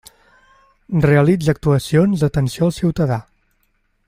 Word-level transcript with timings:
Realitza 1.05 1.53
actuacions 1.53 2.25
d'atenció 2.25 2.67
al 2.71 2.77
ciutadà. 2.83 3.23